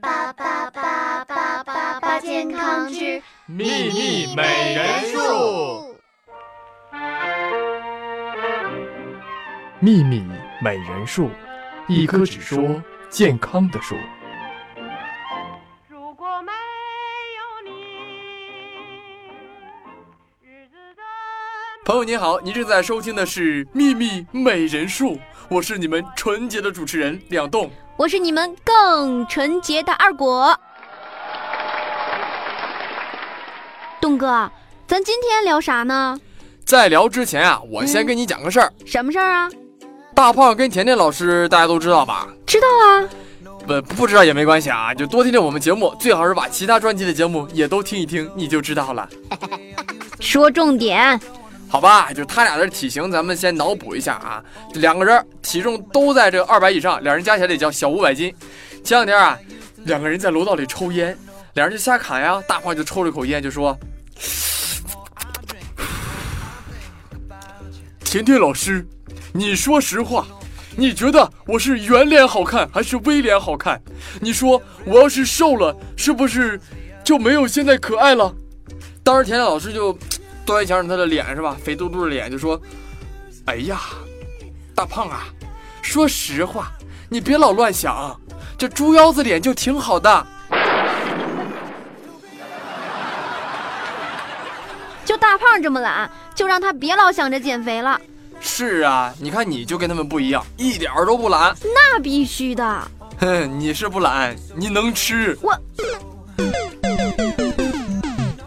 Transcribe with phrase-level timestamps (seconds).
[0.00, 5.96] 八八八八八八健康之秘密美人树。
[9.78, 10.24] 秘密
[10.60, 11.30] 美人树，
[11.86, 13.94] 一棵只说健康的树。
[21.94, 25.12] 朋友您好，您正在收听的是《秘密美人术》，
[25.48, 27.70] 我是你们纯洁的主持人两栋。
[27.96, 30.58] 我是你们更纯洁的二果。
[34.00, 34.50] 栋哥，
[34.88, 36.18] 咱今天聊啥呢？
[36.64, 38.72] 在聊之前啊，我先跟你讲个事儿。
[38.84, 39.48] 什么事儿啊？
[40.16, 42.26] 大胖跟甜甜老师大家都知道吧？
[42.44, 43.08] 知道啊。
[43.68, 49.08] 不不知道也没关系啊，就多听听我们节目，最好是把其他专辑的节目也都听一听，你就知道了。
[50.18, 51.20] 说重点。
[51.74, 54.40] 好吧，就他俩的体型，咱们先脑补一下啊。
[54.74, 58.32] 两个人体重都在这二百以上，两人加起来得叫小五百斤。
[58.84, 59.36] 前两天啊，
[59.78, 61.18] 两个人在楼道里抽烟，
[61.54, 62.40] 两人就瞎侃呀。
[62.46, 63.76] 大胖就抽了一口烟，就说
[68.04, 68.86] ：“甜甜老师，
[69.32, 70.28] 你说实话，
[70.76, 73.82] 你觉得我是圆脸好看还是微脸好看？
[74.20, 76.60] 你说我要是瘦了，是不是
[77.02, 78.32] 就没有现在可爱了？”
[79.02, 79.98] 当时甜甜老师就。
[80.44, 81.56] 端详着他的脸是吧？
[81.62, 82.60] 肥嘟嘟的脸就说
[83.46, 83.80] ：“哎呀，
[84.74, 85.24] 大胖啊，
[85.82, 86.72] 说实话，
[87.08, 88.18] 你别老乱想，
[88.58, 90.26] 这猪腰子脸就挺好的。”
[95.04, 98.00] 就大胖这么懒，就让他别老想着减肥了。
[98.40, 101.54] 是啊，你看你就跟他们不一样，一点都不懒。
[101.62, 102.90] 那必须的。
[103.18, 105.38] 哼，你是不懒，你能吃。
[105.40, 105.54] 我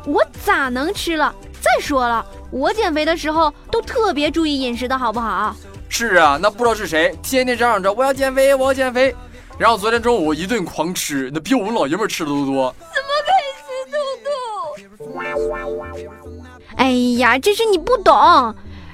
[0.05, 1.33] 我咋能吃了？
[1.67, 5.55] 再说了，我减肥的时候都特别注意饮食的好不好？
[5.89, 9.13] 是啊，那不知道是谁天天嚷嚷着我要减肥，我要减肥，
[9.57, 12.73] 然后昨天中午一顿狂吃，那比我们老爷们吃的都多。
[12.79, 14.31] 怎么可以吃豆豆？
[16.77, 18.13] 哎呀，这是你不懂，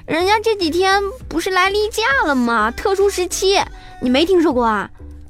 [0.05, 2.71] 人家这几天不是来例假了吗？
[2.71, 3.59] 特殊时期，
[4.01, 4.89] 你没听说过啊？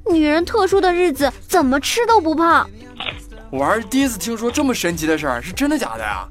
[0.10, 2.70] 女人特殊的日子怎么吃都不胖。
[3.50, 6.28] 我还是第一次听说这么神奇的事儿，是真的假的呀？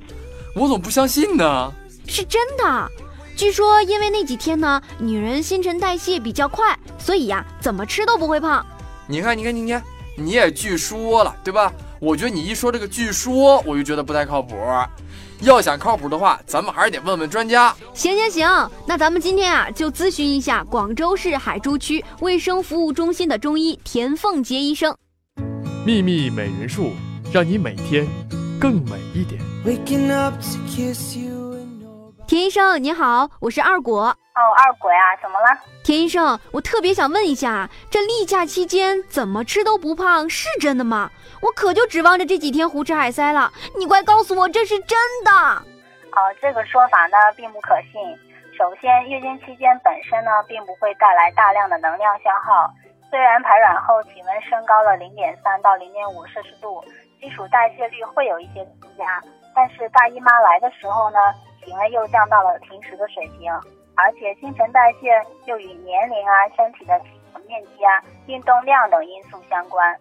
[0.55, 1.73] 我怎么不相信呢？
[2.07, 2.91] 是真的，
[3.37, 8.65] 据说因为那几天呢，女人新陈代谢比较快，所以呀，怎么吃都不会胖。
[9.07, 9.83] 你看，你看，你看，
[10.17, 11.73] 你也据说了，对吧？
[12.01, 14.57] 我觉得你一说这个据说，我就觉得不太靠谱。
[15.41, 17.75] 要想靠谱的话，咱们还是得问问专家。
[17.95, 24.95] 行行行，那咱们今天啊，就咨询一下广州市海珠区卫生服务中心的中医田凤杰医生。
[25.85, 26.93] 秘密美人术，
[27.33, 28.07] 让你每天
[28.63, 29.43] 更美一点。
[32.29, 34.05] 田医生你好，我是二果。
[34.05, 35.47] 哦，二果呀，怎么了？
[35.83, 41.11] 田医生，我特别想问一下，这例假期间怎么吃都不胖是真的吗？
[41.41, 45.33] 我可就指望着这几天胡吃海塞了，你快告诉我这是真的。
[45.33, 48.01] 哦，这个说法呢并不可信。
[48.57, 52.73] 首先，月经期间本身呢并不会带来大量的能量消耗，
[53.11, 56.81] 虽然排卵后体温升高了零点三到零点五摄氏度，
[57.23, 59.23] 基础代谢率会有一些增加。
[59.55, 61.19] 但是大姨妈来的时候呢，
[61.63, 63.53] 体温又降到了平时的水平，
[63.95, 65.07] 而且新陈代谢
[65.45, 67.11] 又与年龄啊、身体的体
[67.47, 69.97] 面积啊、运动量等因素相关。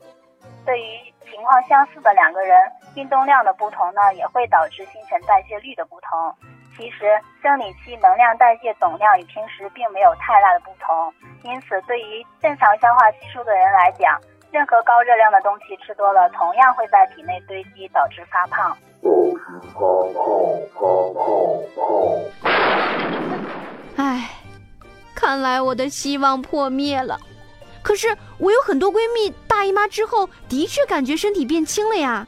[0.66, 2.58] 对于情况相似的两个人，
[2.96, 6.36] 运动量的不同呢，也会导致新陈代谢率的不同。
[6.78, 14.18] 其实生理期能量代谢总量与平时并没有太大的不同，因此对于正常消化吸收的人来讲，
[14.52, 18.78] 任何高热量的东西吃多了，同样会在体内堆积，导致发胖。
[23.96, 24.30] 唉，
[25.16, 27.18] 看来我的希望破灭了。
[27.82, 32.28] 可是我有很多闺蜜大姨妈之后的确感觉身体变轻了呀。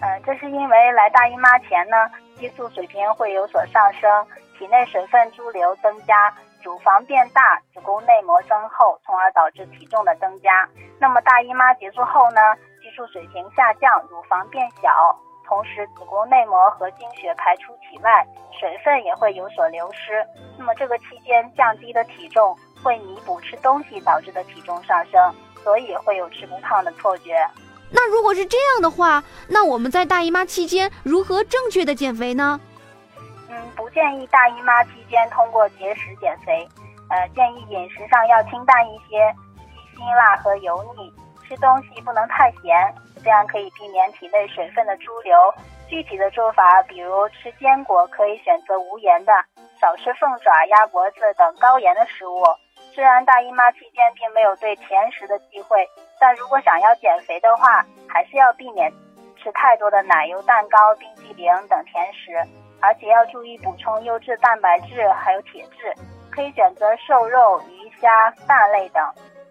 [0.00, 1.96] 呃，这是因为来大姨妈前呢，
[2.38, 4.08] 激素水平会有所上升，
[4.58, 6.32] 体内水分潴留增加，
[6.66, 10.68] 乳房变大，子宫内膜增厚，从而导致体重的增加。
[10.98, 12.40] 那么大姨妈结束后呢，
[12.82, 14.90] 激素水平下降，乳房变小。
[15.46, 18.26] 同时，子宫内膜和经血排出体外，
[18.58, 20.26] 水分也会有所流失。
[20.58, 27.48] 那么这个期间降低的体重会弥补吃东西导致的体重上升，所以会有吃不胖的错觉。
[27.92, 32.60] 那如果是这样的话，那我们在大姨妈期间如何正确的减肥呢？
[33.96, 36.68] 建议大姨妈期间通过节食减肥。
[37.08, 41.10] 呃，建议饮食上要清淡一些，忌辛辣和油腻，
[41.48, 42.76] 吃东西不能太咸。
[43.24, 45.34] 这样可以避免体内水分的潴留。
[45.88, 49.32] 具体的做法，比如吃坚果可以选择无盐的，
[49.80, 52.44] 少吃凤爪、鸭脖子等高盐的食物。
[52.92, 55.88] 虽然大姨妈期间并没有对甜食的忌讳，
[56.20, 58.92] 但如果想要减肥的话，还是要避免
[59.42, 62.36] 吃太多的奶油蛋糕、冰激凌等甜食，
[62.86, 65.92] 而且要注意补充优质蛋白质还有铁质，
[66.30, 69.02] 可以选择瘦肉、鱼虾、蛋类等，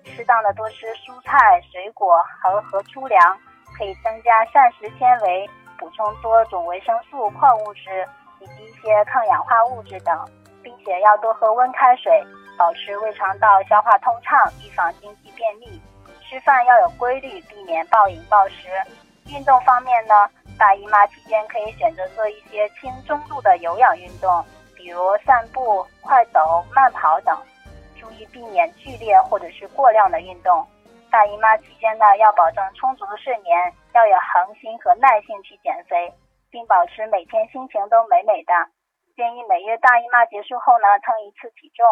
[0.05, 3.37] 适当的多吃蔬菜、水果和和粗粮，
[3.77, 8.07] 可以增加膳食纤维，补充多种维生素、矿物质
[8.39, 10.17] 以及一些抗氧化物质等，
[10.63, 12.23] 并且要多喝温开水。
[12.57, 15.81] 保持胃肠道消化通畅，预防经济便秘。
[16.21, 18.69] 吃饭要有规律，避免暴饮暴食。
[19.27, 20.13] 运动方面呢，
[20.57, 24.43] 大姨妈期间可以选择做一些轻中度的有氧运动，
[24.75, 27.37] 比如散步、快走、慢跑等。
[27.99, 30.65] 注意避免剧烈或者是过量的运动。
[31.11, 36.13] 大姨妈期间呢，要保证充足的睡眠，要有恒心和耐性去减肥，
[36.49, 38.53] 并保持每天心情都美美的。
[39.15, 41.85] 建议每月大姨妈结束后呢，称一次体重。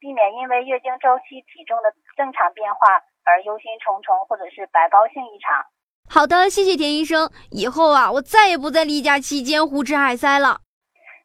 [0.00, 5.66] 避免因为月经周期体重的正常变化而忧心忡忡，或者是白高兴一场。
[6.12, 7.30] 好的，谢谢田医生。
[7.50, 10.60] 以后啊，我再也不在例假期间胡吃海塞了。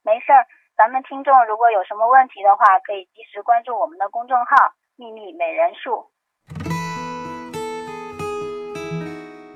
[0.03, 0.45] 没事儿，
[0.77, 4.45] 咱们听众如果有什么问题的话，可以及时关注我们的公众号
[4.95, 6.05] “秘密美人术”。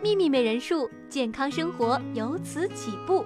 [0.02, 3.24] 秘密美人术，健康生活由此起步。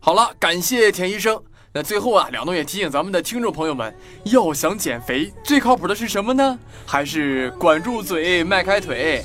[0.00, 1.44] 好了，感谢田医生。
[1.76, 3.92] 那最后啊，两东也提醒咱们的听众朋友们，
[4.26, 6.56] 要想减肥，最靠谱的是什么呢？
[6.86, 9.24] 还是管住嘴，迈开腿。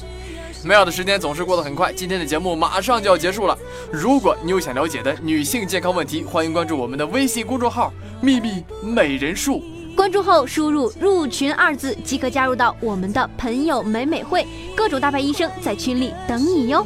[0.66, 3.56] 美好的时间总是过得很快，今天的节目马上就要结束了。
[3.92, 9.63] 如果你有想了解的女性健康问题，欢迎关注我们的微信公众号“秘密美人术”。
[9.95, 14.44] 关注后输入“入群”二字即可加入到我们的朋友美美会，
[14.75, 16.84] 各种大牌医生在群里等你哟。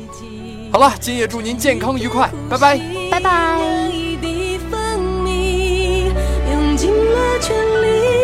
[0.74, 4.03] 好了，今夜祝您健康愉快，拜拜，拜拜。
[6.84, 8.23] 尽了全力，